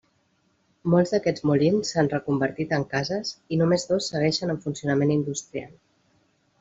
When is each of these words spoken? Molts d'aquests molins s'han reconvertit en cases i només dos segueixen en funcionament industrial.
Molts 0.93 1.11
d'aquests 1.15 1.43
molins 1.49 1.91
s'han 1.95 2.09
reconvertit 2.13 2.73
en 2.79 2.85
cases 2.95 3.35
i 3.57 3.61
només 3.63 3.87
dos 3.93 4.09
segueixen 4.15 4.55
en 4.55 4.59
funcionament 4.65 5.15
industrial. 5.19 5.79